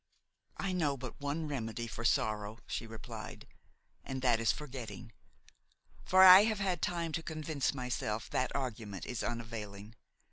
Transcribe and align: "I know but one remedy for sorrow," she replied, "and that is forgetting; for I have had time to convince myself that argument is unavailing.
"I 0.57 0.71
know 0.71 0.97
but 0.97 1.21
one 1.21 1.47
remedy 1.47 1.85
for 1.85 2.03
sorrow," 2.03 2.57
she 2.65 2.87
replied, 2.87 3.45
"and 4.03 4.23
that 4.23 4.39
is 4.39 4.51
forgetting; 4.51 5.11
for 6.03 6.23
I 6.23 6.45
have 6.45 6.57
had 6.59 6.81
time 6.81 7.11
to 7.11 7.21
convince 7.21 7.71
myself 7.75 8.27
that 8.31 8.51
argument 8.55 9.05
is 9.05 9.21
unavailing. 9.23 9.93